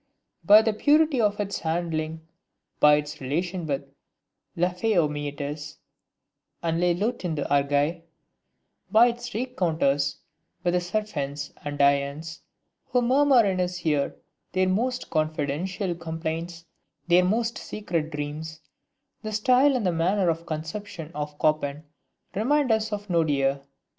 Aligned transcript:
By 0.43 0.63
the 0.63 0.73
purity 0.73 1.21
of 1.21 1.39
its 1.39 1.59
handling, 1.59 2.27
by 2.79 2.95
its 2.95 3.21
relation 3.21 3.67
with 3.67 3.83
LA 4.55 4.69
FEE 4.73 4.95
AUX 4.97 5.11
MIETTES 5.11 5.77
and 6.63 6.79
LES 6.79 6.97
LUTINS 6.97 7.35
D'ARGAIL, 7.37 8.01
by 8.89 9.07
its 9.09 9.31
rencounters 9.35 10.17
with 10.63 10.73
the 10.73 10.81
SERAPHINS 10.81 11.53
and 11.63 11.77
DIANES, 11.77 12.39
who 12.87 13.03
murmur 13.03 13.45
in 13.45 13.59
his 13.59 13.85
ear 13.85 14.15
their 14.53 14.67
most 14.67 15.11
confidential 15.11 15.93
complaints, 15.93 16.65
their 17.07 17.23
most 17.23 17.59
secret 17.59 18.09
dreams, 18.09 18.59
the 19.21 19.31
style 19.31 19.75
and 19.75 19.85
the 19.85 19.91
manner 19.91 20.29
of 20.29 20.47
conception 20.47 21.11
of 21.13 21.35
Chopin 21.39 21.83
remind 22.33 22.71
us 22.71 22.91
of 22.91 23.07
Nodier. 23.07 23.61